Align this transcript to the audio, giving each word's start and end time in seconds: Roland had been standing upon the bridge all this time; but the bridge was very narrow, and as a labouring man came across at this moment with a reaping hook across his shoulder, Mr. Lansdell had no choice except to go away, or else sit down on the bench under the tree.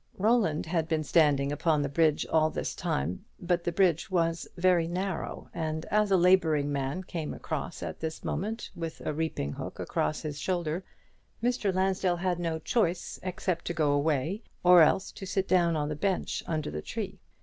Roland 0.17 0.65
had 0.65 0.87
been 0.87 1.03
standing 1.03 1.51
upon 1.51 1.83
the 1.83 1.87
bridge 1.87 2.25
all 2.25 2.49
this 2.49 2.73
time; 2.73 3.23
but 3.39 3.63
the 3.63 3.71
bridge 3.71 4.09
was 4.09 4.47
very 4.57 4.87
narrow, 4.87 5.47
and 5.53 5.85
as 5.91 6.09
a 6.09 6.17
labouring 6.17 6.71
man 6.71 7.03
came 7.03 7.35
across 7.35 7.83
at 7.83 7.99
this 7.99 8.23
moment 8.23 8.71
with 8.75 8.99
a 9.05 9.13
reaping 9.13 9.53
hook 9.53 9.77
across 9.79 10.23
his 10.23 10.39
shoulder, 10.39 10.83
Mr. 11.43 11.71
Lansdell 11.71 12.15
had 12.17 12.39
no 12.39 12.57
choice 12.57 13.19
except 13.21 13.63
to 13.65 13.75
go 13.75 13.91
away, 13.91 14.41
or 14.63 14.81
else 14.81 15.13
sit 15.15 15.47
down 15.47 15.75
on 15.75 15.87
the 15.87 15.95
bench 15.95 16.41
under 16.47 16.71
the 16.71 16.81
tree. 16.81 17.19